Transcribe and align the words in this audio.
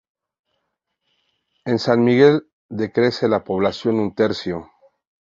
En 1.63 1.77
San 1.77 2.03
Miguel 2.03 2.47
decrece 2.69 3.27
la 3.27 3.43
población 3.43 3.99
un 3.99 4.15
tercio. 4.15 4.65